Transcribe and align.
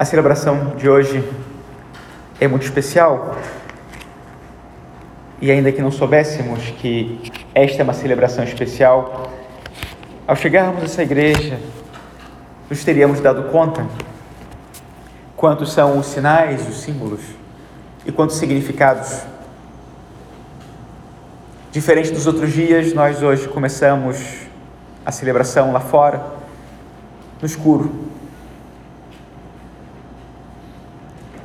A 0.00 0.04
celebração 0.06 0.76
de 0.78 0.88
hoje 0.88 1.22
é 2.40 2.48
muito 2.48 2.62
especial. 2.62 3.36
E 5.42 5.50
ainda 5.50 5.70
que 5.70 5.82
não 5.82 5.90
soubéssemos 5.90 6.70
que 6.78 7.30
esta 7.54 7.82
é 7.82 7.84
uma 7.84 7.92
celebração 7.92 8.42
especial, 8.42 9.30
ao 10.26 10.34
chegarmos 10.34 10.80
a 10.80 10.84
essa 10.86 11.02
igreja, 11.02 11.60
nos 12.70 12.82
teríamos 12.82 13.20
dado 13.20 13.50
conta 13.50 13.86
quantos 15.36 15.70
são 15.70 15.98
os 15.98 16.06
sinais, 16.06 16.66
os 16.66 16.80
símbolos 16.80 17.20
e 18.06 18.10
quantos 18.10 18.36
significados. 18.36 19.20
Diferente 21.70 22.10
dos 22.10 22.26
outros 22.26 22.54
dias, 22.54 22.94
nós 22.94 23.22
hoje 23.22 23.46
começamos 23.48 24.16
a 25.04 25.12
celebração 25.12 25.74
lá 25.74 25.80
fora, 25.80 26.24
no 27.38 27.44
escuro, 27.44 28.09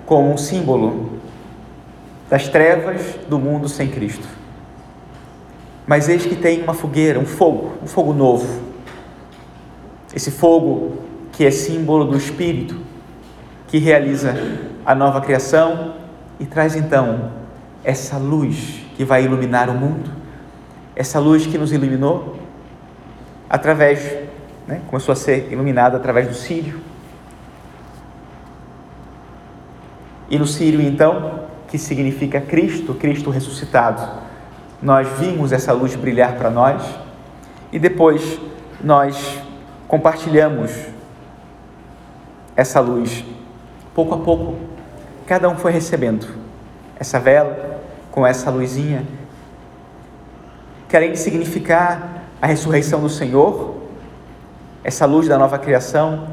como 0.05 0.31
um 0.31 0.37
símbolo 0.37 1.19
das 2.29 2.47
trevas 2.47 3.01
do 3.27 3.39
mundo 3.39 3.67
sem 3.67 3.87
Cristo. 3.87 4.27
Mas 5.87 6.09
eis 6.09 6.25
que 6.25 6.35
tem 6.35 6.63
uma 6.63 6.73
fogueira, 6.73 7.19
um 7.19 7.25
fogo, 7.25 7.73
um 7.83 7.87
fogo 7.87 8.13
novo. 8.13 8.61
Esse 10.13 10.31
fogo 10.31 10.97
que 11.31 11.45
é 11.45 11.51
símbolo 11.51 12.05
do 12.05 12.17
Espírito, 12.17 12.77
que 13.67 13.77
realiza 13.77 14.35
a 14.85 14.95
nova 14.95 15.21
criação 15.21 15.95
e 16.39 16.45
traz 16.45 16.75
então 16.75 17.31
essa 17.83 18.17
luz 18.17 18.81
que 18.95 19.03
vai 19.03 19.25
iluminar 19.25 19.69
o 19.69 19.73
mundo, 19.73 20.09
essa 20.95 21.19
luz 21.19 21.45
que 21.45 21.57
nos 21.57 21.71
iluminou 21.71 22.37
através, 23.49 24.17
né, 24.67 24.81
começou 24.87 25.13
a 25.13 25.15
ser 25.15 25.51
iluminada 25.51 25.97
através 25.97 26.27
do 26.27 26.33
Sírio. 26.33 26.79
E 30.29 30.39
no 30.39 30.47
Sírio, 30.47 30.81
então, 30.81 31.41
que 31.67 31.77
significa 31.77 32.41
Cristo, 32.41 32.93
Cristo 32.93 33.29
ressuscitado, 33.29 34.23
nós 34.81 35.07
vimos 35.19 35.51
essa 35.51 35.71
luz 35.73 35.95
brilhar 35.95 36.35
para 36.35 36.49
nós 36.49 36.83
e 37.71 37.79
depois 37.79 38.39
nós 38.83 39.41
compartilhamos 39.87 40.71
essa 42.55 42.79
luz 42.79 43.23
pouco 43.93 44.15
a 44.15 44.17
pouco. 44.17 44.55
Cada 45.25 45.49
um 45.49 45.55
foi 45.55 45.71
recebendo 45.71 46.27
essa 46.99 47.19
vela 47.19 47.81
com 48.11 48.25
essa 48.25 48.49
luzinha, 48.49 49.05
que 50.87 50.95
além 50.95 51.11
de 51.11 51.19
significar 51.19 52.23
a 52.41 52.47
ressurreição 52.47 53.01
do 53.01 53.09
Senhor, 53.09 53.75
essa 54.83 55.05
luz 55.05 55.27
da 55.27 55.37
nova 55.37 55.57
criação, 55.57 56.27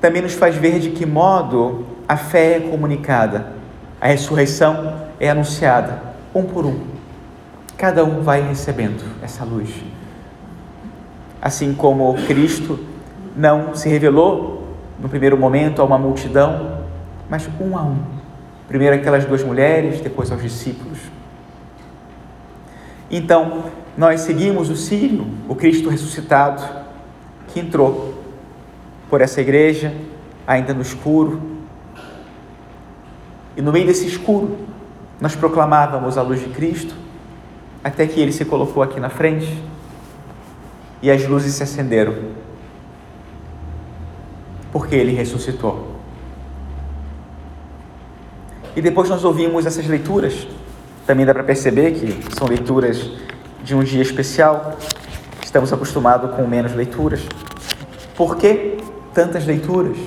também 0.00 0.22
nos 0.22 0.34
faz 0.34 0.54
ver 0.54 0.78
de 0.78 0.90
que 0.90 1.04
modo 1.06 1.86
a 2.08 2.16
fé 2.16 2.56
é 2.56 2.60
comunicada, 2.60 3.52
a 4.00 4.06
ressurreição 4.06 4.94
é 5.20 5.28
anunciada, 5.28 6.00
um 6.34 6.42
por 6.44 6.64
um. 6.64 6.80
Cada 7.76 8.02
um 8.04 8.22
vai 8.22 8.40
recebendo 8.40 9.04
essa 9.22 9.44
luz. 9.44 9.68
Assim 11.40 11.74
como 11.74 12.14
Cristo 12.26 12.80
não 13.36 13.74
se 13.74 13.88
revelou 13.88 14.74
no 14.98 15.08
primeiro 15.08 15.36
momento 15.36 15.82
a 15.82 15.84
uma 15.84 15.98
multidão, 15.98 16.78
mas 17.28 17.48
um 17.60 17.76
a 17.76 17.82
um. 17.82 17.98
Primeiro 18.66 18.96
aquelas 18.96 19.24
duas 19.24 19.44
mulheres, 19.44 20.00
depois 20.00 20.32
aos 20.32 20.42
discípulos. 20.42 20.98
Então, 23.10 23.64
nós 23.96 24.22
seguimos 24.22 24.70
o 24.70 24.76
Sírio, 24.76 25.26
o 25.48 25.54
Cristo 25.54 25.88
ressuscitado, 25.88 26.62
que 27.48 27.60
entrou 27.60 28.14
por 29.08 29.20
essa 29.20 29.40
igreja, 29.40 29.94
ainda 30.46 30.74
no 30.74 30.82
escuro. 30.82 31.57
E 33.58 33.60
no 33.60 33.72
meio 33.72 33.84
desse 33.84 34.06
escuro, 34.06 34.56
nós 35.20 35.34
proclamávamos 35.34 36.16
a 36.16 36.22
luz 36.22 36.38
de 36.38 36.48
Cristo, 36.50 36.94
até 37.82 38.06
que 38.06 38.20
ele 38.20 38.30
se 38.30 38.44
colocou 38.44 38.84
aqui 38.84 39.00
na 39.00 39.10
frente 39.10 39.60
e 41.02 41.10
as 41.10 41.26
luzes 41.26 41.54
se 41.54 41.64
acenderam, 41.64 42.14
porque 44.70 44.94
ele 44.94 45.12
ressuscitou. 45.12 45.88
E 48.76 48.80
depois 48.80 49.08
nós 49.08 49.24
ouvimos 49.24 49.66
essas 49.66 49.88
leituras, 49.88 50.46
também 51.04 51.26
dá 51.26 51.34
para 51.34 51.42
perceber 51.42 51.94
que 51.94 52.36
são 52.36 52.46
leituras 52.46 53.10
de 53.64 53.74
um 53.74 53.82
dia 53.82 54.02
especial, 54.02 54.78
estamos 55.42 55.72
acostumados 55.72 56.30
com 56.36 56.46
menos 56.46 56.76
leituras. 56.76 57.26
Por 58.16 58.36
que 58.36 58.76
tantas 59.12 59.44
leituras? 59.44 59.98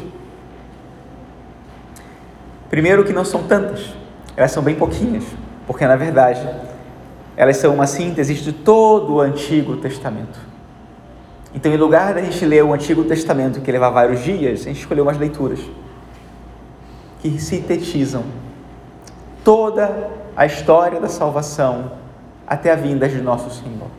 Primeiro, 2.71 3.03
que 3.03 3.11
não 3.11 3.25
são 3.25 3.43
tantas, 3.43 3.93
elas 4.35 4.51
são 4.51 4.63
bem 4.63 4.75
pouquinhas, 4.75 5.25
porque 5.67 5.85
na 5.85 5.97
verdade 5.97 6.41
elas 7.35 7.57
são 7.57 7.73
uma 7.73 7.85
síntese 7.85 8.33
de 8.33 8.53
todo 8.53 9.15
o 9.15 9.19
Antigo 9.19 9.75
Testamento. 9.75 10.39
Então, 11.53 11.69
em 11.69 11.75
lugar 11.75 12.13
da 12.13 12.21
gente 12.21 12.45
ler 12.45 12.63
o 12.63 12.73
Antigo 12.73 13.03
Testamento, 13.03 13.59
que 13.59 13.69
leva 13.69 13.89
vários 13.89 14.21
dias, 14.21 14.61
a 14.61 14.63
gente 14.63 14.79
escolheu 14.79 15.03
umas 15.03 15.17
leituras 15.17 15.59
que 17.19 17.37
sintetizam 17.41 18.23
toda 19.43 20.09
a 20.35 20.45
história 20.45 20.99
da 20.99 21.09
salvação 21.09 21.91
até 22.47 22.71
a 22.71 22.75
vinda 22.75 23.07
de 23.09 23.21
nosso 23.21 23.49
Senhor. 23.49 23.89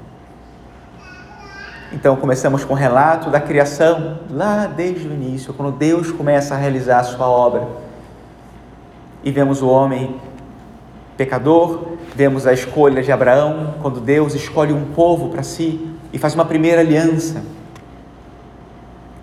Então 1.93 2.17
começamos 2.17 2.65
com 2.65 2.73
o 2.73 2.77
relato 2.77 3.29
da 3.29 3.39
criação, 3.39 4.21
lá 4.31 4.67
desde 4.67 5.07
o 5.07 5.13
início, 5.13 5.53
quando 5.53 5.77
Deus 5.77 6.11
começa 6.11 6.55
a 6.55 6.57
realizar 6.57 7.01
a 7.01 7.05
sua 7.05 7.29
obra. 7.29 7.82
E 9.23 9.31
vemos 9.31 9.63
o 9.63 9.69
homem 9.69 10.17
pecador, 11.17 11.83
vemos 12.15 12.47
a 12.47 12.53
escolha 12.53 13.03
de 13.03 13.13
Abraão, 13.13 13.75
quando 13.81 14.01
Deus 14.01 14.35
escolhe 14.35 14.73
um 14.73 14.87
povo 14.87 15.29
para 15.29 15.43
si 15.43 15.95
e 16.13 16.19
faz 16.19 16.35
uma 16.35 16.45
primeira 16.45 16.81
aliança. 16.81 17.43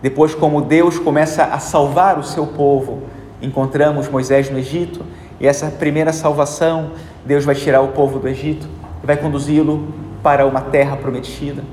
Depois, 0.02 0.34
como 0.34 0.62
Deus 0.62 0.98
começa 0.98 1.44
a 1.44 1.60
salvar 1.60 2.18
o 2.18 2.24
seu 2.24 2.48
povo, 2.48 3.04
encontramos 3.42 4.08
Moisés 4.08 4.50
no 4.50 4.58
Egito 4.58 5.06
e 5.40 5.48
essa 5.48 5.68
primeira 5.68 6.14
salvação, 6.14 6.92
Deus 7.26 7.44
vai 7.44 7.56
tirar 7.56 7.82
o 7.82 7.90
povo 7.90 8.20
do 8.20 8.28
Egito 8.28 8.68
e 9.04 9.06
vai 9.06 9.18
conduzi-lo 9.18 9.94
para 10.24 10.46
uma 10.46 10.62
terra 10.62 10.96
prometida. 10.96 11.64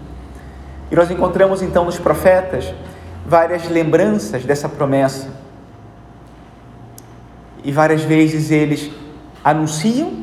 E 0.90 0.94
nós 0.94 1.10
encontramos 1.10 1.62
então 1.62 1.84
nos 1.84 1.98
profetas 1.98 2.72
várias 3.26 3.68
lembranças 3.68 4.44
dessa 4.44 4.68
promessa. 4.68 5.28
E 7.66 7.72
várias 7.72 8.02
vezes 8.02 8.52
eles 8.52 8.92
anunciam 9.42 10.22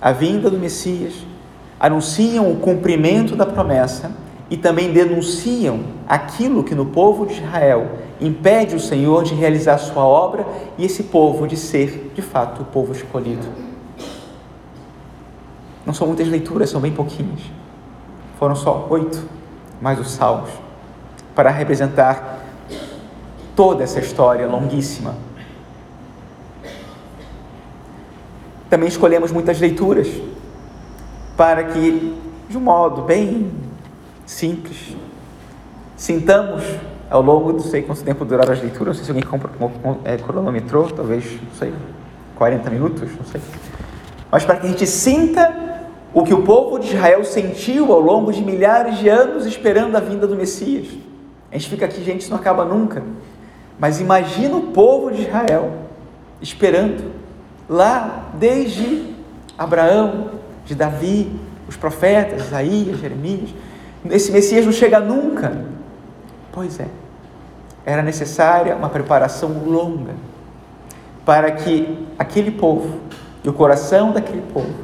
a 0.00 0.12
vinda 0.12 0.48
do 0.48 0.56
Messias, 0.56 1.12
anunciam 1.78 2.50
o 2.50 2.56
cumprimento 2.56 3.36
da 3.36 3.44
promessa 3.44 4.12
e 4.48 4.56
também 4.56 4.90
denunciam 4.90 5.80
aquilo 6.08 6.64
que 6.64 6.74
no 6.74 6.86
povo 6.86 7.26
de 7.26 7.34
Israel 7.34 7.98
impede 8.18 8.74
o 8.74 8.80
Senhor 8.80 9.24
de 9.24 9.34
realizar 9.34 9.76
sua 9.76 10.02
obra 10.02 10.46
e 10.78 10.86
esse 10.86 11.02
povo 11.02 11.46
de 11.46 11.54
ser, 11.54 12.12
de 12.14 12.22
fato, 12.22 12.62
o 12.62 12.64
povo 12.64 12.92
escolhido. 12.92 13.46
Não 15.84 15.92
são 15.92 16.06
muitas 16.06 16.28
leituras, 16.28 16.70
são 16.70 16.80
bem 16.80 16.92
pouquinhas. 16.92 17.42
Foram 18.38 18.56
só 18.56 18.86
oito, 18.88 19.22
mais 19.82 20.00
os 20.00 20.12
salmos, 20.12 20.48
para 21.34 21.50
representar 21.50 22.42
toda 23.54 23.84
essa 23.84 24.00
história 24.00 24.46
longuíssima. 24.46 25.27
Também 28.68 28.88
escolhemos 28.88 29.32
muitas 29.32 29.60
leituras 29.60 30.08
para 31.36 31.64
que, 31.64 32.14
de 32.48 32.58
um 32.58 32.60
modo 32.60 33.02
bem 33.02 33.50
simples, 34.26 34.96
sintamos 35.96 36.64
ao 37.08 37.22
longo, 37.22 37.52
não 37.52 37.60
sei 37.60 37.82
quanto 37.82 38.02
tempo 38.02 38.24
duraram 38.24 38.52
as 38.52 38.60
leituras, 38.60 38.98
não 38.98 39.04
sei 39.04 39.04
se 39.04 39.10
alguém 39.10 39.24
compra, 39.24 39.50
é, 40.04 40.16
cronometrou, 40.16 40.90
talvez, 40.90 41.24
não 41.24 41.54
sei, 41.58 41.72
40 42.36 42.70
minutos, 42.70 43.08
não 43.16 43.24
sei. 43.24 43.40
Mas 44.30 44.44
para 44.44 44.56
que 44.56 44.66
a 44.66 44.70
gente 44.70 44.86
sinta 44.86 45.82
o 46.12 46.22
que 46.22 46.34
o 46.34 46.42
povo 46.42 46.78
de 46.78 46.88
Israel 46.88 47.24
sentiu 47.24 47.92
ao 47.92 48.00
longo 48.00 48.32
de 48.32 48.42
milhares 48.42 48.98
de 48.98 49.08
anos 49.08 49.46
esperando 49.46 49.96
a 49.96 50.00
vinda 50.00 50.26
do 50.26 50.36
Messias. 50.36 50.86
A 51.50 51.56
gente 51.56 51.70
fica 51.70 51.86
aqui, 51.86 52.02
gente, 52.02 52.22
isso 52.22 52.30
não 52.30 52.38
acaba 52.38 52.64
nunca. 52.64 53.02
Mas 53.78 54.00
imagina 54.00 54.56
o 54.56 54.72
povo 54.72 55.10
de 55.10 55.22
Israel 55.22 55.72
esperando 56.40 57.17
lá 57.68 58.30
desde 58.34 59.14
Abraão, 59.56 60.30
de 60.64 60.74
Davi, 60.74 61.30
os 61.68 61.76
profetas, 61.76 62.46
Isaías, 62.46 62.98
Jeremias. 62.98 63.50
Esse 64.10 64.32
Messias 64.32 64.64
não 64.64 64.72
chega 64.72 65.00
nunca. 65.00 65.64
Pois 66.52 66.80
é, 66.80 66.88
era 67.84 68.02
necessária 68.02 68.74
uma 68.74 68.88
preparação 68.88 69.64
longa 69.66 70.14
para 71.24 71.50
que 71.50 72.06
aquele 72.18 72.50
povo 72.50 73.00
e 73.44 73.48
o 73.48 73.52
coração 73.52 74.12
daquele 74.12 74.42
povo 74.52 74.74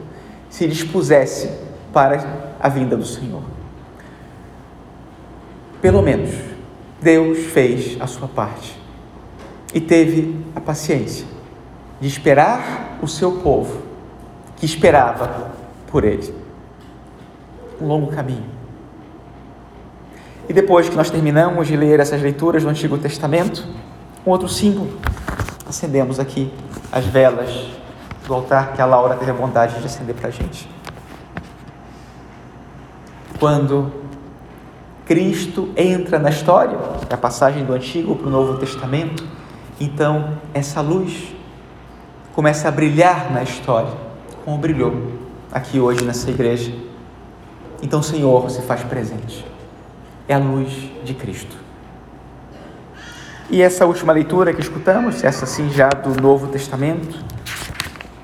se 0.51 0.69
dispusesse 0.69 1.51
para 1.93 2.55
a 2.61 2.69
vinda 2.69 2.97
do 2.97 3.05
Senhor. 3.05 3.43
Pelo 5.81 6.03
menos 6.03 6.31
Deus 7.01 7.39
fez 7.47 7.97
a 8.01 8.07
sua 8.07 8.29
parte. 8.29 8.83
e 9.75 9.81
teve 9.81 10.37
a 10.55 10.61
paciência 10.61 11.27
de 12.05 12.09
esperar 12.09 12.99
o 13.01 13.09
seu 13.09 13.33
povo, 13.33 13.81
que 14.59 14.67
esperava 14.67 15.53
por 15.87 16.05
ele. 16.05 16.35
Um 17.81 17.87
longo 17.87 18.13
caminho. 18.13 18.45
E 20.47 20.53
depois 20.53 20.87
que 20.87 20.95
nós 20.95 21.09
terminamos 21.09 21.67
de 21.67 21.75
ler 21.75 22.01
essas 22.01 22.21
leituras 22.21 22.63
do 22.63 22.69
Antigo 22.69 22.99
Testamento, 22.99 23.67
um 24.27 24.31
outro 24.31 24.51
símbolo, 24.51 24.99
acendemos 25.67 26.21
aqui 26.21 26.53
as 26.93 27.07
velas 27.07 27.71
do 28.27 28.35
altar 28.35 28.75
que 28.75 28.83
a 28.83 28.85
Laura 28.85 29.15
teve 29.15 29.31
a 29.31 29.35
bondade 29.35 29.81
de 29.81 29.87
acender 29.87 30.15
para 30.15 30.29
a 30.29 30.31
gente. 30.31 30.69
Quando 33.41 33.91
Cristo 35.07 35.71
entra 35.75 36.19
na 36.19 36.29
história, 36.29 36.79
a 37.11 37.17
passagem 37.17 37.65
do 37.65 37.73
Antigo 37.73 38.15
para 38.15 38.27
o 38.27 38.31
Novo 38.31 38.59
Testamento, 38.59 39.27
então 39.81 40.37
essa 40.53 40.83
luz 40.83 41.34
começa 42.35 42.67
a 42.67 42.71
brilhar 42.71 43.33
na 43.33 43.45
história, 43.45 43.93
como 44.45 44.59
brilhou 44.59 45.13
aqui 45.53 45.79
hoje 45.79 46.05
nessa 46.05 46.29
igreja. 46.29 46.75
Então 47.81 48.01
o 48.01 48.03
Senhor 48.03 48.51
se 48.51 48.61
faz 48.63 48.83
presente. 48.83 49.47
É 50.27 50.35
a 50.35 50.39
luz 50.39 50.91
de 51.05 51.15
Cristo. 51.15 51.57
E 53.49 53.63
essa 53.63 53.87
última 53.87 54.13
leitura 54.13 54.53
que 54.53 54.61
escutamos, 54.61 55.23
essa 55.23 55.47
sim 55.47 55.71
já 55.71 55.89
do 55.89 56.21
Novo 56.21 56.49
Testamento, 56.49 57.25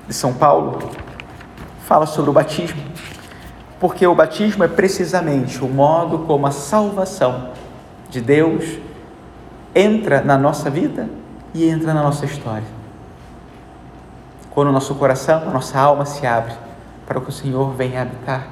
de 0.07 0.13
São 0.13 0.33
Paulo, 0.33 0.91
fala 1.85 2.05
sobre 2.05 2.31
o 2.31 2.33
batismo, 2.33 2.81
porque 3.79 4.05
o 4.05 4.13
batismo 4.13 4.63
é 4.63 4.67
precisamente 4.67 5.63
o 5.63 5.69
modo 5.69 6.19
como 6.19 6.47
a 6.47 6.51
salvação 6.51 7.51
de 8.09 8.19
Deus 8.19 8.77
entra 9.73 10.21
na 10.21 10.37
nossa 10.37 10.69
vida 10.69 11.07
e 11.53 11.69
entra 11.69 11.93
na 11.93 12.03
nossa 12.03 12.25
história. 12.25 12.80
Quando 14.51 14.67
o 14.67 14.71
nosso 14.71 14.93
coração, 14.95 15.41
a 15.47 15.51
nossa 15.51 15.79
alma 15.79 16.05
se 16.05 16.27
abre 16.27 16.53
para 17.07 17.19
que 17.19 17.29
o 17.29 17.31
Senhor 17.31 17.71
venha 17.73 18.01
habitar 18.01 18.47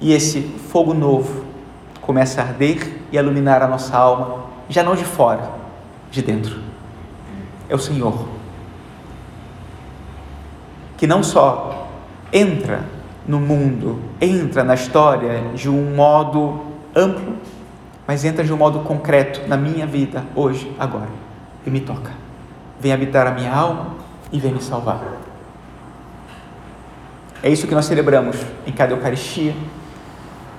e 0.00 0.12
esse 0.12 0.42
fogo 0.42 0.92
novo 0.92 1.44
começa 2.00 2.42
a 2.42 2.44
arder 2.44 3.00
e 3.12 3.16
a 3.16 3.22
iluminar 3.22 3.62
a 3.62 3.68
nossa 3.68 3.96
alma, 3.96 4.46
já 4.68 4.82
não 4.82 4.96
de 4.96 5.04
fora, 5.04 5.48
de 6.10 6.20
dentro. 6.22 6.58
É 7.68 7.74
o 7.74 7.78
Senhor 7.78 8.26
que 10.96 11.06
não 11.06 11.22
só 11.22 11.88
entra 12.32 12.84
no 13.26 13.40
mundo, 13.40 14.00
entra 14.20 14.62
na 14.62 14.74
história 14.74 15.52
de 15.54 15.68
um 15.68 15.94
modo 15.94 16.60
amplo, 16.94 17.36
mas 18.06 18.24
entra 18.24 18.44
de 18.44 18.52
um 18.52 18.56
modo 18.56 18.80
concreto 18.80 19.48
na 19.48 19.56
minha 19.56 19.86
vida 19.86 20.24
hoje, 20.34 20.72
agora, 20.78 21.08
e 21.66 21.70
me 21.70 21.80
toca. 21.80 22.10
Vem 22.80 22.92
habitar 22.92 23.26
a 23.26 23.30
minha 23.32 23.52
alma 23.52 24.01
e 24.32 24.40
vem 24.40 24.52
me 24.54 24.62
salvar. 24.62 25.00
É 27.42 27.50
isso 27.50 27.66
que 27.66 27.74
nós 27.74 27.84
celebramos 27.84 28.36
em 28.66 28.72
cada 28.72 28.92
Eucaristia, 28.92 29.54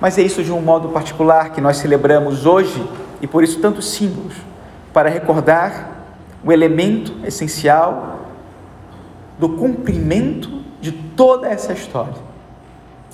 mas 0.00 0.16
é 0.18 0.22
isso 0.22 0.42
de 0.42 0.52
um 0.52 0.60
modo 0.60 0.90
particular 0.90 1.50
que 1.50 1.60
nós 1.60 1.78
celebramos 1.78 2.46
hoje 2.46 2.86
e 3.20 3.26
por 3.26 3.42
isso 3.42 3.58
tantos 3.60 3.90
símbolos 3.90 4.34
para 4.92 5.08
recordar 5.08 5.90
o 6.44 6.52
elemento 6.52 7.14
essencial 7.26 8.28
do 9.38 9.48
cumprimento 9.48 10.62
de 10.80 10.92
toda 10.92 11.48
essa 11.48 11.72
história 11.72 12.14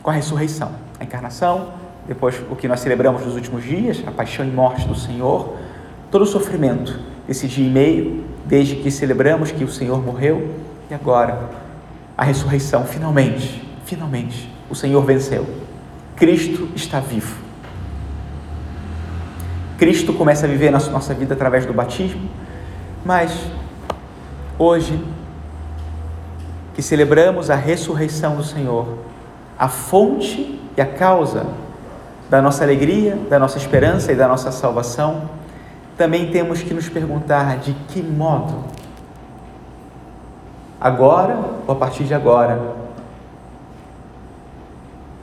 com 0.02 0.10
a 0.10 0.12
ressurreição, 0.12 0.72
a 0.98 1.04
encarnação, 1.04 1.68
depois 2.08 2.34
o 2.50 2.56
que 2.56 2.66
nós 2.66 2.80
celebramos 2.80 3.24
nos 3.24 3.36
últimos 3.36 3.62
dias, 3.62 4.02
a 4.06 4.10
paixão 4.10 4.44
e 4.44 4.50
morte 4.50 4.86
do 4.86 4.94
Senhor, 4.94 5.56
todo 6.10 6.22
o 6.22 6.26
sofrimento 6.26 6.98
desse 7.26 7.46
dia 7.46 7.66
e 7.66 7.70
meio, 7.70 8.24
desde 8.50 8.74
que 8.74 8.90
celebramos 8.90 9.52
que 9.52 9.62
o 9.62 9.68
Senhor 9.68 10.04
morreu 10.04 10.56
e 10.90 10.94
agora 10.94 11.50
a 12.18 12.24
ressurreição, 12.24 12.84
finalmente, 12.84 13.64
finalmente, 13.84 14.52
o 14.68 14.74
Senhor 14.74 15.00
venceu. 15.04 15.46
Cristo 16.16 16.68
está 16.74 16.98
vivo. 16.98 17.36
Cristo 19.78 20.12
começa 20.12 20.46
a 20.46 20.48
viver 20.48 20.70
na 20.72 20.80
nossa 20.80 21.14
vida 21.14 21.32
através 21.32 21.64
do 21.64 21.72
batismo, 21.72 22.28
mas 23.04 23.32
hoje 24.58 25.00
que 26.74 26.82
celebramos 26.82 27.50
a 27.50 27.54
ressurreição 27.54 28.34
do 28.34 28.42
Senhor, 28.42 28.98
a 29.56 29.68
fonte 29.68 30.60
e 30.76 30.80
a 30.80 30.86
causa 30.86 31.46
da 32.28 32.42
nossa 32.42 32.64
alegria, 32.64 33.16
da 33.30 33.38
nossa 33.38 33.58
esperança 33.58 34.10
e 34.10 34.16
da 34.16 34.26
nossa 34.26 34.50
salvação, 34.50 35.30
também 36.00 36.30
temos 36.30 36.62
que 36.62 36.72
nos 36.72 36.88
perguntar 36.88 37.58
de 37.58 37.74
que 37.88 38.02
modo, 38.02 38.64
agora 40.80 41.38
ou 41.66 41.74
a 41.74 41.76
partir 41.76 42.04
de 42.04 42.14
agora, 42.14 42.74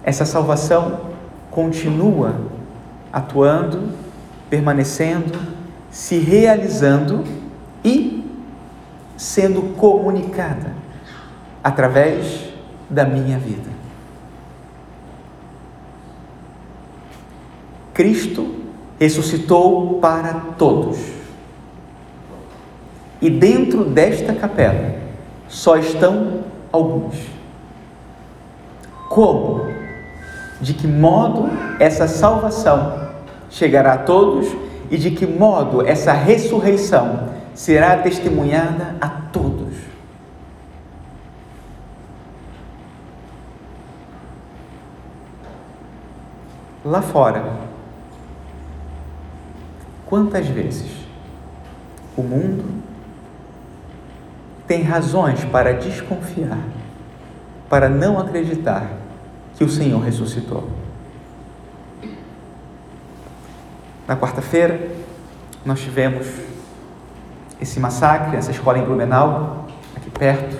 essa 0.03 0.23
salvação 0.23 0.99
continua 1.49 2.35
atuando, 3.11 3.91
permanecendo, 4.51 5.39
se 5.89 6.19
realizando 6.19 7.23
e 7.83 8.23
sendo 9.17 9.73
comunicada 9.77 10.73
através 11.63 12.53
da 12.87 13.03
minha 13.03 13.39
vida. 13.39 13.71
Cristo 17.95 18.56
ressuscitou 18.99 19.99
para 19.99 20.33
todos. 20.57 20.97
E 23.21 23.29
dentro 23.29 23.83
desta 23.85 24.33
capela 24.33 24.95
só 25.47 25.77
estão 25.77 26.43
alguns. 26.71 27.15
Como? 29.09 29.67
De 30.59 30.73
que 30.73 30.87
modo 30.87 31.49
essa 31.79 32.07
salvação 32.07 33.07
chegará 33.49 33.93
a 33.93 33.97
todos 33.99 34.47
e 34.89 34.97
de 34.97 35.11
que 35.11 35.25
modo 35.25 35.85
essa 35.85 36.13
ressurreição 36.13 37.29
será 37.53 37.97
testemunhada 37.97 38.95
a 38.99 39.07
todos? 39.07 39.87
lá 46.87 47.01
fora. 47.01 47.66
Quantas 50.07 50.47
vezes 50.47 50.89
o 52.15 52.23
mundo 52.23 52.81
tem 54.65 54.81
razões 54.81 55.43
para 55.45 55.73
desconfiar, 55.73 56.59
para 57.69 57.89
não 57.89 58.17
acreditar 58.17 58.89
que 59.57 59.63
o 59.65 59.69
Senhor 59.69 59.99
ressuscitou? 59.99 60.69
Na 64.07 64.15
quarta-feira, 64.15 64.89
nós 65.65 65.81
tivemos 65.81 66.25
esse 67.59 67.77
massacre, 67.77 68.37
essa 68.37 68.51
escola 68.51 68.77
em 68.77 68.85
Blumenau, 68.85 69.67
aqui 69.93 70.09
perto. 70.09 70.57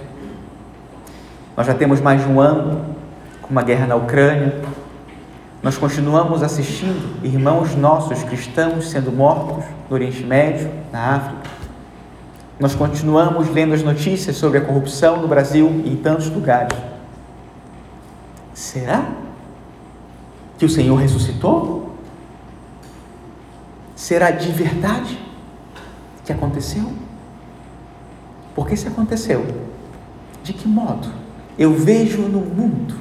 Nós 1.56 1.66
já 1.66 1.74
temos 1.74 2.02
mais 2.02 2.22
de 2.22 2.28
um 2.30 2.42
ano 2.42 2.86
com 3.42 3.50
uma 3.50 3.64
guerra 3.64 3.88
na 3.88 3.96
Ucrânia, 3.96 4.62
nós 5.62 5.78
continuamos 5.78 6.44
assistindo 6.44 7.26
irmãos 7.26 7.76
nossos 7.76 8.24
cristãos 8.24 8.90
sendo 8.90 9.12
mortos 9.12 9.66
no 9.90 9.96
Oriente 9.96 10.24
Médio, 10.24 10.72
na 10.92 11.16
África. 11.16 11.50
Nós 12.60 12.76
continuamos 12.76 13.50
lendo 13.50 13.74
as 13.74 13.82
notícias 13.82 14.36
sobre 14.36 14.60
a 14.60 14.62
corrupção 14.62 15.22
no 15.22 15.28
Brasil 15.28 15.82
e 15.84 15.94
em 15.94 15.96
tantos 15.96 16.30
lugares. 16.30 16.78
Será 18.54 19.10
que 20.58 20.66
o 20.66 20.70
Senhor 20.70 20.96
ressuscitou? 20.96 21.96
Será 23.96 24.30
de 24.32 24.52
verdade 24.52 25.20
que 26.24 26.32
aconteceu? 26.32 26.92
Porque 28.56 28.76
se 28.76 28.88
aconteceu, 28.88 29.46
de 30.44 30.54
que 30.54 30.68
modo 30.68 31.08
eu 31.58 31.74
vejo 31.74 32.24
no 32.24 32.40
mundo 32.42 32.96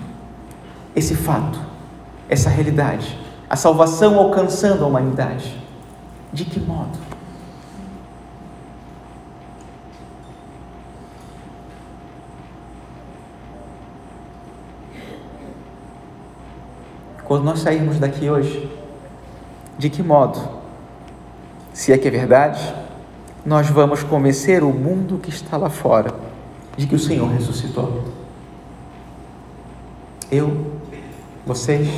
esse 0.94 1.14
fato? 1.14 1.65
Essa 2.28 2.50
realidade, 2.50 3.18
a 3.48 3.56
salvação 3.56 4.18
alcançando 4.18 4.84
a 4.84 4.86
humanidade. 4.86 5.56
De 6.32 6.44
que 6.44 6.60
modo? 6.60 6.98
Quando 17.24 17.44
nós 17.44 17.58
sairmos 17.60 17.98
daqui 17.98 18.30
hoje, 18.30 18.70
de 19.76 19.90
que 19.90 20.02
modo, 20.02 20.40
se 21.72 21.92
é 21.92 21.98
que 21.98 22.06
é 22.06 22.10
verdade, 22.10 22.74
nós 23.44 23.68
vamos 23.68 24.02
convencer 24.02 24.62
o 24.62 24.70
mundo 24.70 25.18
que 25.18 25.30
está 25.30 25.56
lá 25.56 25.68
fora 25.68 26.14
de 26.76 26.86
que 26.86 26.94
o 26.94 26.98
Senhor 26.98 27.28
ressuscitou? 27.28 28.04
Eu 30.30 30.65
vocês? 31.46 31.88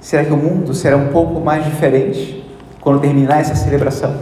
Será 0.00 0.24
que 0.24 0.32
o 0.32 0.36
mundo 0.36 0.72
será 0.72 0.96
um 0.96 1.12
pouco 1.12 1.38
mais 1.38 1.64
diferente 1.66 2.42
quando 2.80 3.00
terminar 3.00 3.40
essa 3.40 3.54
celebração? 3.54 4.18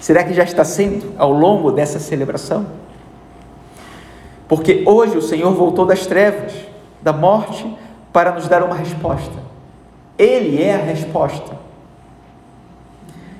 Será 0.00 0.24
que 0.24 0.32
já 0.32 0.44
está 0.44 0.64
sendo 0.64 1.12
ao 1.18 1.30
longo 1.30 1.70
dessa 1.70 2.00
celebração? 2.00 2.66
Porque 4.48 4.82
hoje 4.86 5.18
o 5.18 5.22
Senhor 5.22 5.52
voltou 5.52 5.84
das 5.84 6.06
trevas, 6.06 6.54
da 7.02 7.12
morte, 7.12 7.76
para 8.12 8.32
nos 8.32 8.48
dar 8.48 8.62
uma 8.62 8.74
resposta. 8.74 9.36
Ele 10.16 10.62
é 10.62 10.74
a 10.74 10.78
resposta. 10.78 11.58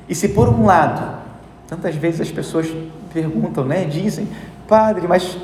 E 0.06 0.14
se 0.14 0.28
por 0.28 0.48
um 0.50 0.66
lado, 0.66 1.18
tantas 1.66 1.94
vezes 1.94 2.20
as 2.20 2.30
pessoas 2.30 2.70
perguntam, 3.12 3.64
né, 3.64 3.84
dizem, 3.84 4.28
Padre, 4.68 5.08
mas 5.08 5.38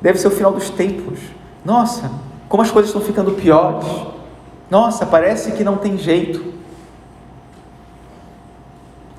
deve 0.00 0.18
ser 0.18 0.28
o 0.28 0.30
final 0.30 0.52
dos 0.52 0.70
tempos. 0.70 1.18
Nossa, 1.64 2.10
como 2.50 2.64
as 2.64 2.70
coisas 2.70 2.88
estão 2.88 3.00
ficando 3.00 3.30
piores. 3.30 3.86
Nossa, 4.68 5.06
parece 5.06 5.52
que 5.52 5.62
não 5.62 5.76
tem 5.76 5.96
jeito. 5.96 6.52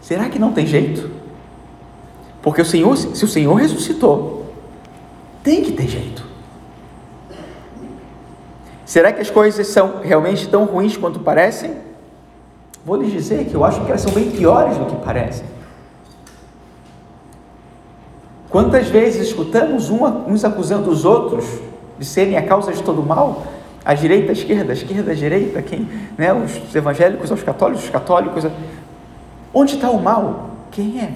Será 0.01 0.27
que 0.27 0.38
não 0.38 0.51
tem 0.51 0.67
jeito? 0.67 1.09
Porque 2.41 2.61
o 2.61 2.65
Senhor, 2.65 2.97
se 2.97 3.23
o 3.23 3.27
Senhor 3.29 3.53
ressuscitou, 3.53 4.47
tem 5.41 5.63
que 5.63 5.71
ter 5.71 5.88
jeito. 5.88 6.25
Será 8.85 9.13
que 9.13 9.21
as 9.21 9.29
coisas 9.29 9.65
são 9.67 10.01
realmente 10.01 10.50
tão 10.50 10.65
ruins 10.65 10.97
quanto 10.97 11.21
parecem? 11.21 11.77
Vou 12.85 12.97
lhes 12.97 13.13
dizer 13.13 13.45
que 13.45 13.55
eu 13.55 13.63
acho 13.63 13.79
que 13.79 13.88
elas 13.88 14.01
são 14.01 14.11
bem 14.11 14.29
piores 14.29 14.75
do 14.75 14.88
que 14.88 14.95
parecem. 15.05 15.45
Quantas 18.50 18.89
vezes 18.89 19.29
escutamos 19.29 19.89
uns 19.89 20.43
acusando 20.43 20.89
os 20.89 21.05
outros 21.05 21.70
de 22.01 22.08
serem 22.08 22.36
a 22.36 22.41
causa 22.41 22.74
de 22.74 22.81
todo 22.81 23.00
o 23.00 23.05
mal? 23.05 23.43
A 23.86 23.93
direita, 23.93 24.31
a 24.31 24.34
esquerda, 24.34 24.72
a 24.72 24.74
esquerda, 24.74 25.12
a 25.12 25.13
direita, 25.13 25.62
quem, 25.62 25.88
né, 26.17 26.34
os 26.34 26.75
evangélicos 26.75 27.29
aos 27.29 27.43
católicos, 27.43 27.84
os 27.84 27.89
católicos. 27.91 28.48
Onde 29.53 29.75
está 29.75 29.91
o 29.91 30.01
mal? 30.01 30.50
Quem 30.72 31.00
é? 31.00 31.12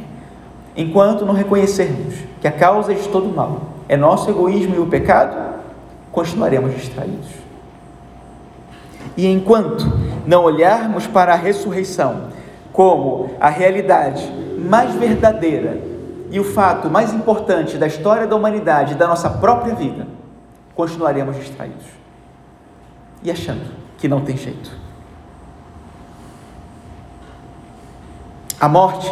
Enquanto 0.77 1.25
não 1.25 1.33
reconhecermos 1.33 2.13
que 2.39 2.47
a 2.47 2.51
causa 2.51 2.93
de 2.93 3.07
todo 3.09 3.27
o 3.27 3.33
mal 3.35 3.61
é 3.89 3.97
nosso 3.97 4.29
egoísmo 4.29 4.75
e 4.75 4.79
o 4.79 4.85
pecado, 4.85 5.55
continuaremos 6.11 6.75
distraídos. 6.75 7.29
E 9.17 9.25
enquanto 9.25 9.91
não 10.27 10.43
olharmos 10.43 11.07
para 11.07 11.33
a 11.33 11.35
ressurreição 11.35 12.27
como 12.71 13.31
a 13.39 13.49
realidade 13.49 14.23
mais 14.59 14.93
verdadeira 14.93 15.81
e 16.29 16.39
o 16.39 16.43
fato 16.43 16.91
mais 16.91 17.11
importante 17.11 17.75
da 17.77 17.87
história 17.87 18.27
da 18.27 18.35
humanidade 18.35 18.93
da 18.93 19.07
nossa 19.07 19.29
própria 19.29 19.73
vida, 19.73 20.14
continuaremos 20.75 21.37
distraídos 21.37 21.85
e 23.23 23.31
achando 23.31 23.71
que 23.97 24.07
não 24.07 24.21
tem 24.21 24.37
jeito. 24.37 24.71
A 28.59 28.67
morte 28.67 29.11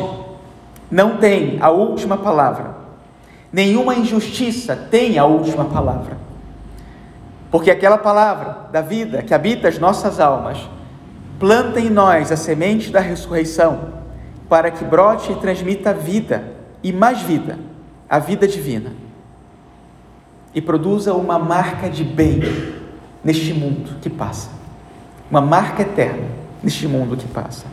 não 0.91 1.17
tem 1.17 1.58
a 1.62 1.70
última 1.70 2.17
palavra. 2.17 2.75
Nenhuma 3.51 3.96
injustiça 3.96 4.75
tem 4.75 5.17
a 5.17 5.25
última 5.25 5.65
palavra. 5.65 6.17
Porque 7.51 7.70
aquela 7.70 7.98
palavra 7.98 8.70
da 8.72 8.82
vida 8.82 9.22
que 9.22 9.34
habita 9.34 9.67
as 9.67 9.77
nossas 9.77 10.20
almas 10.20 10.58
planta 11.39 11.79
em 11.79 11.89
nós 11.89 12.32
a 12.32 12.38
semente 12.38 12.89
da 12.89 13.00
ressurreição 13.00 13.93
para 14.50 14.72
que 14.72 14.84
brote 14.84 15.32
e 15.32 15.36
transmita 15.36 15.93
vida 15.93 16.43
e 16.82 16.91
mais 16.91 17.22
vida, 17.22 17.58
a 18.10 18.20
vida 18.20 18.48
divina. 18.48 19.02
E 20.53 20.62
produza 20.62 21.13
uma 21.13 21.39
marca 21.39 21.89
de 21.89 22.03
bem 22.03 22.41
neste 23.24 23.53
mundo 23.53 24.00
que 24.01 24.10
passa. 24.10 24.50
Uma 25.29 25.41
marca 25.41 25.81
eterna 25.81 26.27
neste 26.62 26.88
mundo 26.88 27.17
que 27.17 27.27
passa. 27.27 27.65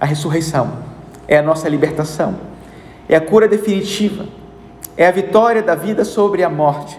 A 0.00 0.06
ressurreição 0.06 0.78
é 1.26 1.38
a 1.38 1.42
nossa 1.42 1.68
libertação, 1.68 2.36
é 3.08 3.16
a 3.16 3.20
cura 3.20 3.46
definitiva, 3.46 4.26
é 4.96 5.06
a 5.06 5.10
vitória 5.10 5.62
da 5.62 5.74
vida 5.74 6.04
sobre 6.04 6.42
a 6.42 6.50
morte. 6.50 6.98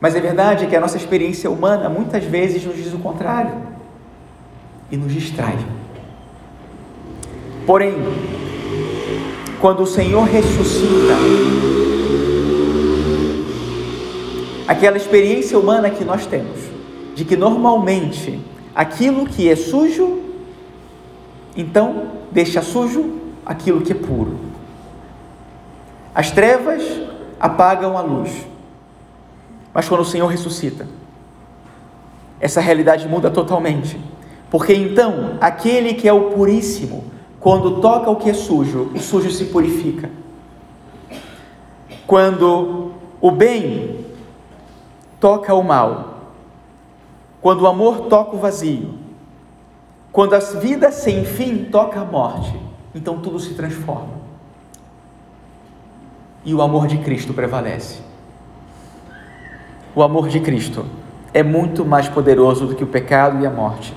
Mas 0.00 0.16
é 0.16 0.20
verdade 0.20 0.66
que 0.66 0.74
a 0.74 0.80
nossa 0.80 0.96
experiência 0.96 1.48
humana 1.48 1.88
muitas 1.88 2.24
vezes 2.24 2.64
nos 2.64 2.74
diz 2.74 2.92
o 2.92 2.98
contrário 2.98 3.54
e 4.90 4.96
nos 4.96 5.12
distrai. 5.12 5.56
Porém, 7.64 7.94
quando 9.60 9.84
o 9.84 9.86
Senhor 9.86 10.24
ressuscita, 10.24 11.14
aquela 14.66 14.96
experiência 14.96 15.58
humana 15.58 15.90
que 15.90 16.04
nós 16.04 16.26
temos, 16.26 16.58
de 17.14 17.24
que 17.24 17.36
normalmente 17.36 18.40
aquilo 18.74 19.26
que 19.26 19.48
é 19.48 19.56
sujo, 19.56 20.20
então 21.56 22.08
deixa 22.30 22.62
sujo 22.62 23.20
aquilo 23.44 23.82
que 23.82 23.92
é 23.92 23.94
puro. 23.94 24.38
As 26.14 26.30
trevas 26.30 26.82
apagam 27.40 27.96
a 27.96 28.00
luz. 28.00 28.46
Mas 29.74 29.88
quando 29.88 30.02
o 30.02 30.04
Senhor 30.04 30.26
ressuscita, 30.26 30.86
essa 32.38 32.60
realidade 32.60 33.08
muda 33.08 33.30
totalmente. 33.30 33.98
Porque 34.50 34.74
então, 34.74 35.38
aquele 35.40 35.94
que 35.94 36.06
é 36.06 36.12
o 36.12 36.30
puríssimo, 36.30 37.04
quando 37.40 37.80
toca 37.80 38.10
o 38.10 38.16
que 38.16 38.28
é 38.28 38.34
sujo, 38.34 38.90
o 38.94 38.98
sujo 38.98 39.30
se 39.30 39.46
purifica. 39.46 40.10
Quando 42.06 42.92
o 43.20 43.30
bem 43.30 44.01
toca 45.22 45.54
o 45.54 45.62
mal, 45.62 46.32
quando 47.40 47.60
o 47.60 47.66
amor 47.68 48.08
toca 48.08 48.34
o 48.34 48.40
vazio, 48.40 48.98
quando 50.10 50.34
a 50.34 50.40
vida 50.40 50.90
sem 50.90 51.24
fim 51.24 51.66
toca 51.66 52.00
a 52.00 52.04
morte, 52.04 52.52
então 52.92 53.20
tudo 53.20 53.38
se 53.38 53.54
transforma. 53.54 54.20
E 56.44 56.52
o 56.52 56.60
amor 56.60 56.88
de 56.88 56.98
Cristo 56.98 57.32
prevalece. 57.32 58.00
O 59.94 60.02
amor 60.02 60.28
de 60.28 60.40
Cristo 60.40 60.84
é 61.32 61.44
muito 61.44 61.84
mais 61.84 62.08
poderoso 62.08 62.66
do 62.66 62.74
que 62.74 62.82
o 62.82 62.88
pecado 62.88 63.40
e 63.40 63.46
a 63.46 63.50
morte. 63.50 63.94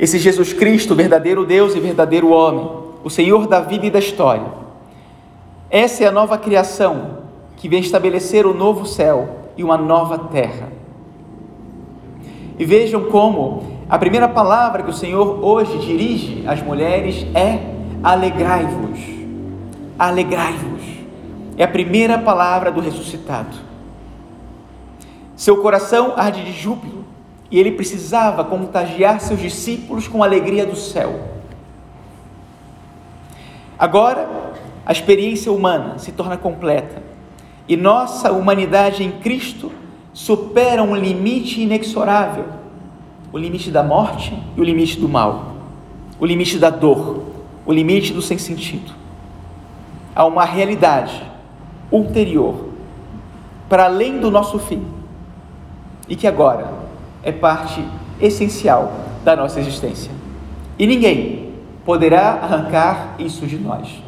Esse 0.00 0.18
Jesus 0.18 0.52
Cristo, 0.52 0.96
verdadeiro 0.96 1.46
Deus 1.46 1.76
e 1.76 1.80
verdadeiro 1.80 2.30
homem, 2.30 2.68
o 3.04 3.08
Senhor 3.08 3.46
da 3.46 3.60
vida 3.60 3.86
e 3.86 3.90
da 3.90 4.00
história. 4.00 4.48
Essa 5.70 6.02
é 6.02 6.08
a 6.08 6.12
nova 6.12 6.36
criação 6.36 7.18
que 7.56 7.68
vem 7.68 7.78
estabelecer 7.78 8.44
o 8.44 8.52
novo 8.52 8.84
céu 8.84 9.41
e 9.56 9.64
uma 9.64 9.76
nova 9.76 10.18
terra. 10.18 10.68
E 12.58 12.64
vejam 12.64 13.04
como 13.04 13.64
a 13.88 13.98
primeira 13.98 14.28
palavra 14.28 14.82
que 14.82 14.90
o 14.90 14.94
Senhor 14.94 15.44
hoje 15.44 15.78
dirige 15.78 16.44
às 16.46 16.62
mulheres 16.62 17.26
é 17.34 17.58
alegrai-vos. 18.02 18.98
Alegrai-vos. 19.98 20.82
É 21.56 21.64
a 21.64 21.68
primeira 21.68 22.18
palavra 22.18 22.70
do 22.70 22.80
ressuscitado. 22.80 23.56
Seu 25.36 25.60
coração 25.60 26.14
arde 26.16 26.44
de 26.44 26.52
júbilo 26.52 27.04
e 27.50 27.58
ele 27.58 27.72
precisava 27.72 28.44
contagiar 28.44 29.20
seus 29.20 29.40
discípulos 29.40 30.08
com 30.08 30.22
a 30.22 30.26
alegria 30.26 30.64
do 30.64 30.76
céu. 30.76 31.20
Agora, 33.78 34.28
a 34.86 34.92
experiência 34.92 35.52
humana 35.52 35.98
se 35.98 36.12
torna 36.12 36.36
completa 36.36 37.11
e 37.68 37.76
nossa 37.76 38.32
humanidade 38.32 39.02
em 39.02 39.12
Cristo 39.12 39.70
supera 40.12 40.82
um 40.82 40.94
limite 40.94 41.60
inexorável 41.60 42.62
o 43.32 43.38
limite 43.38 43.70
da 43.70 43.82
morte 43.82 44.36
e 44.56 44.60
o 44.60 44.64
limite 44.64 45.00
do 45.00 45.08
mal, 45.08 45.54
o 46.20 46.26
limite 46.26 46.58
da 46.58 46.68
dor, 46.68 47.22
o 47.64 47.72
limite 47.72 48.12
do 48.12 48.20
sem 48.20 48.36
sentido. 48.36 48.92
Há 50.14 50.26
uma 50.26 50.44
realidade 50.44 51.22
ulterior, 51.90 52.68
para 53.68 53.86
além 53.86 54.20
do 54.20 54.30
nosso 54.30 54.58
fim, 54.58 54.84
e 56.06 56.14
que 56.14 56.26
agora 56.26 56.70
é 57.22 57.32
parte 57.32 57.82
essencial 58.20 58.92
da 59.24 59.34
nossa 59.34 59.58
existência. 59.58 60.12
E 60.78 60.86
ninguém 60.86 61.54
poderá 61.86 62.32
arrancar 62.42 63.14
isso 63.18 63.46
de 63.46 63.56
nós. 63.56 64.02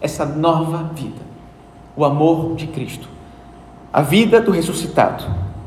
Essa 0.00 0.24
nova 0.24 0.90
vida, 0.94 1.20
o 1.96 2.04
amor 2.04 2.54
de 2.54 2.66
Cristo, 2.66 3.08
a 3.92 4.02
vida 4.02 4.40
do 4.40 4.50
ressuscitado, 4.50 5.24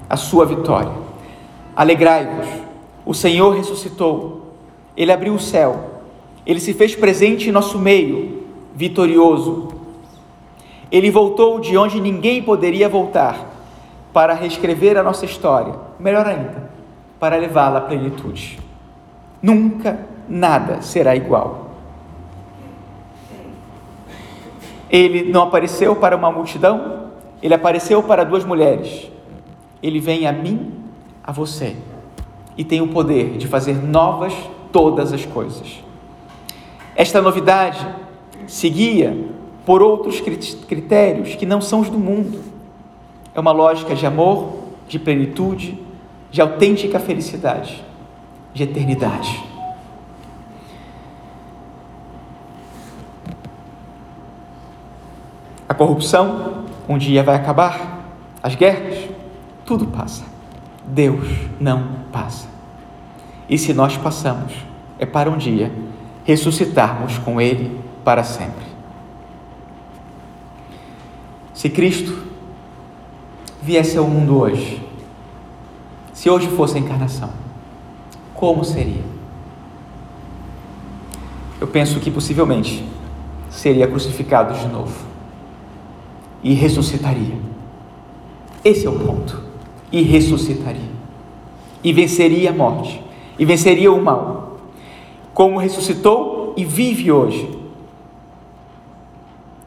a 0.09 0.17
sua 0.17 0.45
vitória. 0.45 0.91
Alegrai-vos, 1.75 2.47
o 3.05 3.13
Senhor 3.13 3.55
ressuscitou, 3.55 4.53
ele 4.95 5.11
abriu 5.11 5.33
o 5.33 5.39
céu, 5.39 6.01
ele 6.45 6.59
se 6.59 6.73
fez 6.73 6.95
presente 6.95 7.49
em 7.49 7.51
nosso 7.51 7.79
meio, 7.79 8.43
vitorioso. 8.75 9.69
Ele 10.91 11.09
voltou 11.09 11.59
de 11.59 11.77
onde 11.77 11.99
ninguém 11.99 12.43
poderia 12.43 12.89
voltar 12.89 13.49
para 14.11 14.33
reescrever 14.33 14.97
a 14.97 15.03
nossa 15.03 15.25
história, 15.25 15.73
melhor 15.99 16.25
ainda, 16.27 16.69
para 17.19 17.35
levá-la 17.37 17.79
à 17.79 17.81
plenitude. 17.81 18.59
Nunca 19.41 19.99
nada 20.29 20.81
será 20.81 21.15
igual. 21.15 21.62
Ele 24.93 25.23
não 25.31 25.41
apareceu 25.41 25.95
para 25.95 26.15
uma 26.15 26.31
multidão, 26.31 27.07
ele 27.41 27.55
apareceu 27.55 28.03
para 28.03 28.23
duas 28.23 28.45
mulheres. 28.45 29.11
Ele 29.81 29.99
vem 29.99 30.27
a 30.27 30.31
mim, 30.31 30.71
a 31.23 31.31
você, 31.31 31.75
e 32.55 32.63
tem 32.63 32.79
o 32.79 32.87
poder 32.89 33.39
de 33.39 33.47
fazer 33.47 33.73
novas 33.73 34.35
todas 34.71 35.11
as 35.11 35.25
coisas. 35.25 35.83
Esta 36.95 37.23
novidade 37.23 37.83
se 38.45 38.69
guia 38.69 39.17
por 39.65 39.81
outros 39.81 40.21
critérios 40.21 41.33
que 41.33 41.45
não 41.47 41.59
são 41.59 41.79
os 41.79 41.89
do 41.89 41.97
mundo. 41.97 42.43
É 43.33 43.39
uma 43.39 43.51
lógica 43.51 43.95
de 43.95 44.05
amor, 44.05 44.59
de 44.87 44.99
plenitude, 44.99 45.79
de 46.29 46.39
autêntica 46.39 46.99
felicidade, 46.99 47.83
de 48.53 48.61
eternidade. 48.61 49.43
A 55.73 55.75
corrupção 55.75 56.65
um 56.87 56.99
dia 56.99 57.23
vai 57.23 57.33
acabar, 57.33 58.05
as 58.43 58.53
guerras, 58.53 59.09
tudo 59.65 59.87
passa. 59.87 60.23
Deus 60.85 61.27
não 61.59 61.87
passa. 62.11 62.47
E 63.49 63.57
se 63.57 63.73
nós 63.73 63.97
passamos, 63.97 64.53
é 64.99 65.05
para 65.07 65.31
um 65.31 65.35
dia 65.35 65.71
ressuscitarmos 66.25 67.17
com 67.17 67.41
Ele 67.41 67.81
para 68.05 68.23
sempre. 68.23 68.63
Se 71.55 71.71
Cristo 71.71 72.21
viesse 73.59 73.97
ao 73.97 74.07
mundo 74.07 74.37
hoje, 74.37 74.79
se 76.13 76.29
hoje 76.29 76.49
fosse 76.49 76.77
a 76.77 76.81
encarnação, 76.81 77.31
como 78.35 78.63
seria? 78.63 79.01
Eu 81.59 81.65
penso 81.65 81.99
que 81.99 82.11
possivelmente 82.11 82.87
seria 83.49 83.87
crucificado 83.87 84.53
de 84.53 84.67
novo 84.67 85.12
e 86.43 86.53
ressuscitaria. 86.53 87.37
Esse 88.63 88.85
é 88.85 88.89
o 88.89 88.99
ponto. 88.99 89.41
E 89.91 90.01
ressuscitaria. 90.01 90.91
E 91.83 91.93
venceria 91.93 92.49
a 92.49 92.53
morte. 92.53 93.01
E 93.37 93.45
venceria 93.45 93.91
o 93.91 94.03
mal. 94.03 94.57
Como 95.33 95.57
ressuscitou 95.57 96.53
e 96.57 96.65
vive 96.65 97.11
hoje. 97.11 97.49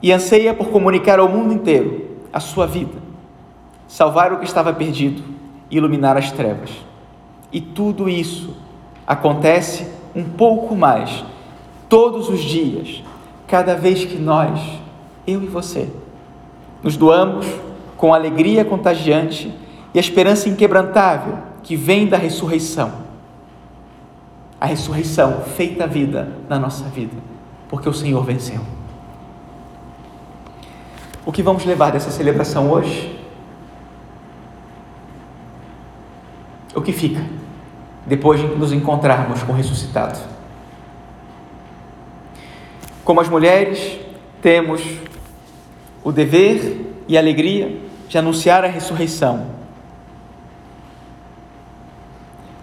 E 0.02 0.12
anseia 0.12 0.54
por 0.54 0.68
comunicar 0.68 1.18
ao 1.18 1.28
mundo 1.28 1.52
inteiro 1.52 2.06
a 2.32 2.38
sua 2.38 2.66
vida, 2.66 2.92
salvar 3.88 4.32
o 4.32 4.38
que 4.38 4.44
estava 4.44 4.72
perdido, 4.72 5.22
iluminar 5.70 6.16
as 6.16 6.30
trevas. 6.30 6.70
E 7.50 7.60
tudo 7.60 8.08
isso 8.08 8.54
acontece 9.06 9.86
um 10.14 10.22
pouco 10.22 10.76
mais 10.76 11.24
todos 11.88 12.28
os 12.28 12.40
dias, 12.40 13.02
cada 13.46 13.74
vez 13.74 14.04
que 14.04 14.16
nós, 14.16 14.60
eu 15.26 15.42
e 15.42 15.46
você, 15.46 15.88
nos 16.86 16.96
doamos 16.96 17.44
com 17.96 18.14
alegria 18.14 18.64
contagiante 18.64 19.52
e 19.92 19.98
a 19.98 20.00
esperança 20.00 20.48
inquebrantável 20.48 21.36
que 21.60 21.74
vem 21.74 22.06
da 22.06 22.16
ressurreição. 22.16 22.92
A 24.60 24.66
ressurreição 24.66 25.40
feita 25.56 25.84
vida 25.84 26.32
na 26.48 26.60
nossa 26.60 26.84
vida, 26.84 27.16
porque 27.68 27.88
o 27.88 27.92
Senhor 27.92 28.24
venceu. 28.24 28.60
O 31.24 31.32
que 31.32 31.42
vamos 31.42 31.64
levar 31.64 31.90
dessa 31.90 32.12
celebração 32.12 32.70
hoje? 32.70 33.18
O 36.72 36.80
que 36.80 36.92
fica 36.92 37.26
depois 38.06 38.40
de 38.40 38.46
nos 38.46 38.70
encontrarmos 38.72 39.42
com 39.42 39.52
o 39.52 39.56
ressuscitado? 39.56 40.20
Como 43.04 43.20
as 43.20 43.28
mulheres, 43.28 43.98
temos 44.40 44.82
o 46.06 46.12
dever 46.12 47.02
e 47.08 47.16
a 47.16 47.20
alegria 47.20 47.80
de 48.08 48.16
anunciar 48.16 48.64
a 48.64 48.68
ressurreição. 48.68 49.44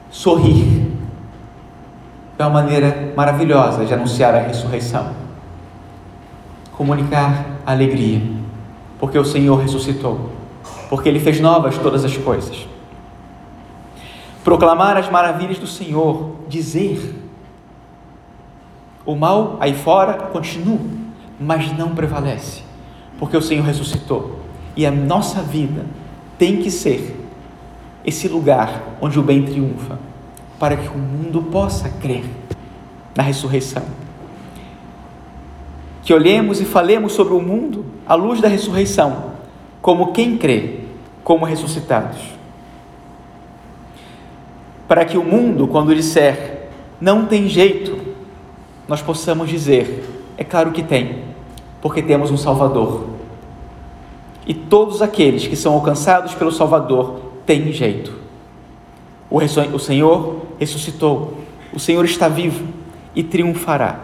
Sorrir 0.09 0.89
é 2.39 2.43
uma 2.45 2.49
maneira 2.49 3.11
maravilhosa 3.17 3.83
de 3.83 3.93
anunciar 3.93 4.33
a 4.33 4.39
ressurreição. 4.39 5.13
Comunicar 6.77 7.57
a 7.65 7.73
alegria, 7.73 8.21
porque 8.97 9.19
o 9.19 9.25
Senhor 9.25 9.57
ressuscitou, 9.57 10.29
porque 10.89 11.09
Ele 11.09 11.19
fez 11.19 11.41
novas 11.41 11.77
todas 11.77 12.05
as 12.05 12.15
coisas. 12.15 12.65
Proclamar 14.41 14.95
as 14.95 15.09
maravilhas 15.09 15.59
do 15.59 15.67
Senhor, 15.67 16.37
dizer: 16.47 17.13
o 19.05 19.17
mal 19.17 19.57
aí 19.59 19.73
fora 19.73 20.13
continua, 20.13 20.79
mas 21.37 21.77
não 21.77 21.93
prevalece 21.93 22.71
porque 23.17 23.37
o 23.37 23.41
Senhor 23.41 23.65
ressuscitou. 23.65 24.39
E 24.75 24.85
a 24.85 24.91
nossa 24.91 25.41
vida 25.41 25.85
tem 26.37 26.57
que 26.57 26.71
ser 26.71 27.19
esse 28.05 28.27
lugar 28.27 28.97
onde 29.01 29.19
o 29.19 29.23
bem 29.23 29.43
triunfa, 29.43 29.99
para 30.59 30.75
que 30.75 30.87
o 30.87 30.97
mundo 30.97 31.41
possa 31.43 31.89
crer 31.89 32.25
na 33.15 33.23
ressurreição. 33.23 33.83
Que 36.01 36.13
olhemos 36.13 36.59
e 36.59 36.65
falemos 36.65 37.13
sobre 37.13 37.33
o 37.33 37.41
mundo 37.41 37.85
à 38.05 38.15
luz 38.15 38.41
da 38.41 38.47
ressurreição, 38.47 39.31
como 39.81 40.11
quem 40.11 40.37
crê, 40.37 40.79
como 41.23 41.45
ressuscitados. 41.45 42.19
Para 44.87 45.05
que 45.05 45.17
o 45.17 45.23
mundo, 45.23 45.67
quando 45.67 45.95
disser 45.95 46.69
não 46.99 47.25
tem 47.25 47.47
jeito, 47.47 47.97
nós 48.87 49.01
possamos 49.01 49.49
dizer: 49.49 50.03
é 50.37 50.43
claro 50.43 50.71
que 50.71 50.83
tem 50.83 51.32
porque 51.83 52.01
temos 52.01 52.31
um 52.31 52.37
Salvador. 52.37 53.03
E 54.47 54.53
todos 54.53 55.01
aqueles 55.01 55.45
que 55.45 55.55
são 55.57 55.73
alcançados 55.73 56.33
pelo 56.33 56.49
Salvador 56.49 57.19
têm 57.45 57.73
jeito. 57.73 58.13
O 59.29 59.77
Senhor 59.79 60.45
ressuscitou, 60.57 61.39
o 61.73 61.79
Senhor 61.81 62.05
está 62.05 62.29
vivo 62.29 62.65
e 63.13 63.21
triunfará. 63.21 63.99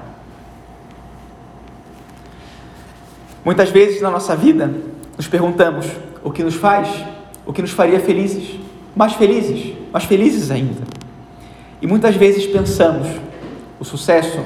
Muitas 3.45 3.69
vezes 3.69 4.01
na 4.01 4.11
nossa 4.11 4.35
vida 4.35 4.73
nos 5.15 5.29
perguntamos 5.29 5.85
o 6.21 6.31
que 6.31 6.43
nos 6.43 6.55
faz, 6.55 6.89
o 7.45 7.53
que 7.53 7.61
nos 7.61 7.71
faria 7.71 8.01
felizes, 8.01 8.59
mais 8.93 9.13
felizes, 9.13 9.73
mais 9.93 10.03
felizes 10.03 10.51
ainda. 10.51 10.81
E 11.81 11.87
muitas 11.87 12.13
vezes 12.17 12.45
pensamos 12.45 13.07
o 13.79 13.85
sucesso, 13.85 14.43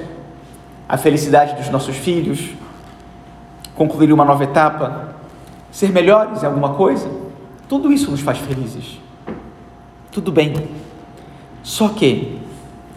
a 0.88 1.00
felicidade 1.00 1.56
dos 1.56 1.70
nossos 1.70 1.96
filhos, 1.96 2.62
concluir 3.76 4.12
uma 4.14 4.26
nova 4.26 4.44
etapa, 4.44 5.16
ser 5.72 5.92
melhores 5.92 6.44
em 6.44 6.46
alguma 6.46 6.74
coisa, 6.76 7.10
tudo 7.68 7.92
isso 7.92 8.12
nos 8.12 8.22
faz 8.22 8.38
felizes. 8.38 9.00
Tudo 10.12 10.32
bem. 10.32 10.54
Só 11.64 11.90
que, 11.90 12.38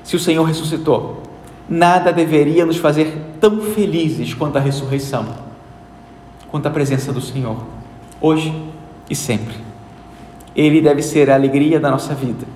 se 0.05 0.17
o 0.17 0.21
Senhor 0.21 0.45
ressuscitou, 0.45 1.23
nada 1.69 2.13
deveria 2.13 2.67
nos 2.67 2.77
fazer 2.77 3.37
tão 3.41 3.61
felizes 3.61 4.35
quanto 4.35 4.59
a 4.59 4.61
ressurreição, 4.61 5.27
quanto 6.51 6.67
a 6.67 6.71
presença 6.71 7.13
do 7.13 7.21
Senhor, 7.21 7.57
hoje 8.21 8.55
e 9.09 9.15
sempre. 9.15 9.55
Ele 10.55 10.81
deve 10.81 11.03
ser 11.03 11.31
a 11.31 11.35
alegria 11.35 11.81
da 11.81 11.91
nossa 11.91 12.15
vida, 12.15 12.47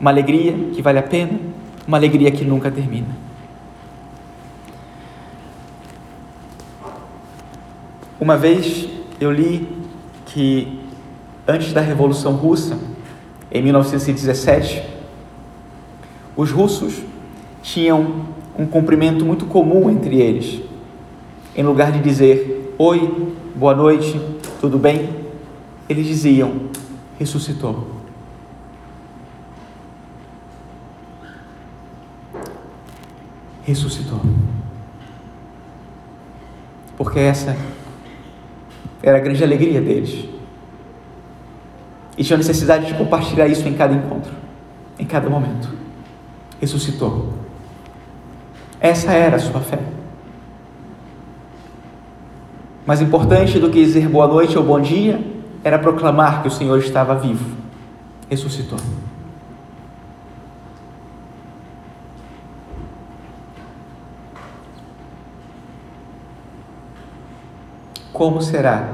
uma 0.00 0.10
alegria 0.10 0.52
que 0.74 0.80
vale 0.80 0.98
a 0.98 1.02
pena, 1.02 1.38
uma 1.86 1.96
alegria 1.96 2.30
que 2.30 2.44
nunca 2.44 2.70
termina. 2.70 3.27
Uma 8.20 8.36
vez 8.36 8.88
eu 9.20 9.30
li 9.30 9.68
que 10.26 10.80
antes 11.46 11.72
da 11.72 11.80
Revolução 11.80 12.32
Russa, 12.32 12.76
em 13.50 13.62
1917, 13.62 14.82
os 16.36 16.50
russos 16.50 16.94
tinham 17.62 18.26
um 18.58 18.66
cumprimento 18.66 19.24
muito 19.24 19.46
comum 19.46 19.88
entre 19.88 20.20
eles. 20.20 20.60
Em 21.56 21.62
lugar 21.62 21.92
de 21.92 22.00
dizer 22.00 22.74
oi, 22.76 23.32
boa 23.54 23.74
noite, 23.74 24.20
tudo 24.60 24.78
bem, 24.78 25.10
eles 25.88 26.06
diziam 26.06 26.68
ressuscitou. 27.18 27.88
Ressuscitou. 33.64 34.20
Porque 36.96 37.18
essa 37.18 37.56
era 39.02 39.18
a 39.18 39.20
grande 39.20 39.42
alegria 39.42 39.80
deles. 39.80 40.28
E 42.16 42.24
tinha 42.24 42.36
necessidade 42.36 42.86
de 42.86 42.94
compartilhar 42.94 43.46
isso 43.46 43.66
em 43.68 43.74
cada 43.74 43.94
encontro, 43.94 44.32
em 44.98 45.06
cada 45.06 45.30
momento. 45.30 45.68
Ressuscitou. 46.60 47.32
Essa 48.80 49.12
era 49.12 49.36
a 49.36 49.38
sua 49.38 49.60
fé. 49.60 49.78
Mais 52.84 53.00
importante 53.00 53.58
do 53.58 53.70
que 53.70 53.84
dizer 53.84 54.08
boa 54.08 54.26
noite 54.26 54.56
ou 54.56 54.64
bom 54.64 54.80
dia 54.80 55.20
era 55.62 55.78
proclamar 55.78 56.42
que 56.42 56.48
o 56.48 56.50
Senhor 56.50 56.78
estava 56.78 57.14
vivo. 57.14 57.44
Ressuscitou. 58.30 58.78
Como 68.12 68.40
será 68.40 68.88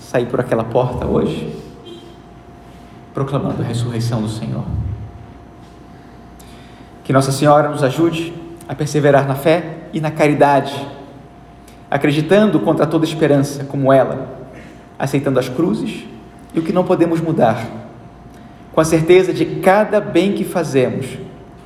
sair 0.00 0.26
por 0.26 0.40
aquela 0.40 0.64
porta 0.64 1.06
hoje, 1.06 1.54
proclamando 3.12 3.62
a 3.62 3.64
ressurreição 3.64 4.22
do 4.22 4.28
Senhor? 4.28 4.64
Que 7.04 7.12
Nossa 7.12 7.30
Senhora 7.30 7.68
nos 7.68 7.82
ajude 7.82 8.32
a 8.68 8.74
perseverar 8.74 9.26
na 9.26 9.34
fé 9.34 9.88
e 9.92 10.00
na 10.00 10.10
caridade, 10.10 10.86
acreditando 11.90 12.58
contra 12.60 12.86
toda 12.86 13.04
esperança, 13.04 13.64
como 13.64 13.92
ela, 13.92 14.28
aceitando 14.98 15.38
as 15.38 15.48
cruzes 15.48 16.04
e 16.52 16.58
o 16.58 16.62
que 16.62 16.72
não 16.72 16.84
podemos 16.84 17.20
mudar, 17.20 17.64
com 18.72 18.80
a 18.80 18.84
certeza 18.84 19.32
de 19.32 19.44
que 19.44 19.60
cada 19.60 20.00
bem 20.00 20.32
que 20.32 20.44
fazemos 20.44 21.06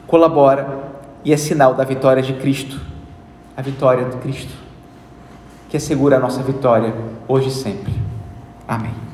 colabora 0.07 0.90
e 1.24 1.33
é 1.33 1.37
sinal 1.37 1.74
da 1.74 1.85
vitória 1.85 2.22
de 2.22 2.35
Cristo, 2.35 2.81
a 3.57 3.62
vitória 3.62 4.05
de 4.07 4.16
Cristo, 4.18 4.69
que 5.70 5.76
assegura 5.76 6.16
a 6.16 6.20
nossa 6.20 6.42
vitória 6.42 6.92
hoje 7.28 7.48
e 7.48 7.52
sempre. 7.52 7.94
Amém. 8.66 9.09